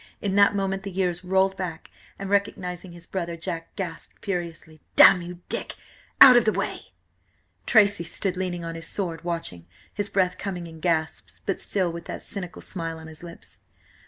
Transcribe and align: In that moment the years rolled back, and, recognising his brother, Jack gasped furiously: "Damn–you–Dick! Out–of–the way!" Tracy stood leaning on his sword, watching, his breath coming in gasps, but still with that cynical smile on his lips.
In 0.19 0.33
that 0.33 0.55
moment 0.55 0.81
the 0.81 0.89
years 0.89 1.23
rolled 1.23 1.55
back, 1.55 1.91
and, 2.17 2.27
recognising 2.27 2.91
his 2.91 3.05
brother, 3.05 3.35
Jack 3.37 3.75
gasped 3.75 4.25
furiously: 4.25 4.81
"Damn–you–Dick! 4.95 5.75
Out–of–the 6.19 6.51
way!" 6.53 6.93
Tracy 7.67 8.03
stood 8.03 8.35
leaning 8.35 8.65
on 8.65 8.73
his 8.73 8.87
sword, 8.87 9.23
watching, 9.23 9.67
his 9.93 10.09
breath 10.09 10.39
coming 10.39 10.65
in 10.65 10.79
gasps, 10.79 11.41
but 11.45 11.61
still 11.61 11.91
with 11.91 12.05
that 12.05 12.23
cynical 12.23 12.63
smile 12.63 12.97
on 12.97 13.05
his 13.05 13.21
lips. 13.21 13.59